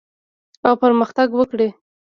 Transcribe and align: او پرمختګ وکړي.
او 0.65 0.73
پرمختګ 0.83 1.27
وکړي. 1.39 1.69